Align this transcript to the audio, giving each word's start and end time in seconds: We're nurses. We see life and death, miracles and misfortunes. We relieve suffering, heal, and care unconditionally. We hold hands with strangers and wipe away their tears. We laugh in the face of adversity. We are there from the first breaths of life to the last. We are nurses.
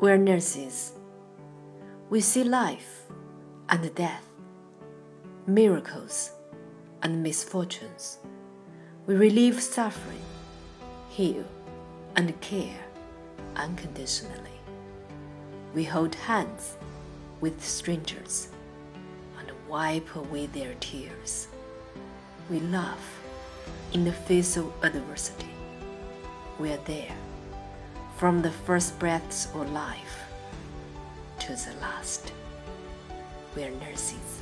We're 0.00 0.16
nurses. 0.16 0.92
We 2.08 2.20
see 2.20 2.44
life 2.44 3.02
and 3.68 3.92
death, 3.96 4.24
miracles 5.44 6.30
and 7.02 7.20
misfortunes. 7.20 8.18
We 9.08 9.16
relieve 9.16 9.60
suffering, 9.60 10.22
heal, 11.08 11.44
and 12.14 12.40
care 12.40 12.78
unconditionally. 13.56 14.60
We 15.74 15.82
hold 15.82 16.14
hands 16.14 16.76
with 17.40 17.60
strangers 17.64 18.50
and 19.36 19.50
wipe 19.68 20.14
away 20.14 20.46
their 20.46 20.74
tears. 20.78 21.48
We 22.48 22.60
laugh 22.60 23.20
in 23.92 24.04
the 24.04 24.12
face 24.12 24.56
of 24.56 24.72
adversity. 24.84 25.50
We 26.60 26.70
are 26.70 26.84
there 26.84 27.16
from 28.18 28.42
the 28.42 28.50
first 28.50 28.98
breaths 28.98 29.46
of 29.54 29.70
life 29.70 30.24
to 31.38 31.52
the 31.52 31.72
last. 31.80 32.32
We 33.54 33.62
are 33.62 33.70
nurses. 33.70 34.37